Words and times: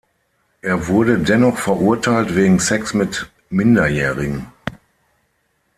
Er 0.63 0.87
wurde 0.87 1.19
dennoch 1.19 1.59
verurteilt 1.59 2.35
wegen 2.35 2.57
Sex 2.57 2.95
mit 2.95 3.29
Minderjährigen. 3.51 4.47